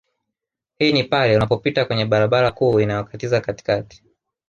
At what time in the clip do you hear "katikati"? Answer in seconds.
3.41-4.03